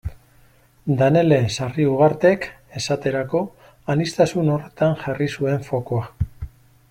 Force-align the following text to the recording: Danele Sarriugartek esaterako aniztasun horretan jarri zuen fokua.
Danele 1.01 1.37
Sarriugartek 1.55 2.47
esaterako 2.81 3.43
aniztasun 3.95 4.51
horretan 4.55 4.99
jarri 5.03 5.33
zuen 5.39 5.67
fokua. 5.69 6.09